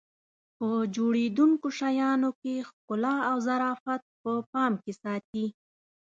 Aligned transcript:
په 0.57 0.67
جوړېدونکو 0.95 1.67
شیانو 1.79 2.29
کې 2.41 2.55
ښکلا 2.67 3.15
او 3.29 3.37
ظرافت 3.47 4.01
په 4.21 4.31
پام 4.51 4.73
کې 4.83 4.93
ساتي. 5.01 5.45